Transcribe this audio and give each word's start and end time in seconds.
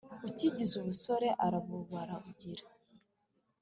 Ukize 0.27 0.73
ubusore 0.81 1.27
arabubagira 1.45 2.65